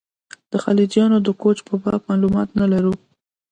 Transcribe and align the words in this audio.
د 0.51 0.53
خلجیانو 0.63 1.17
د 1.23 1.29
کوچ 1.41 1.57
په 1.67 1.75
باب 1.83 2.01
معلومات 2.09 2.49
نه 2.59 2.65
لرو. 2.73 2.93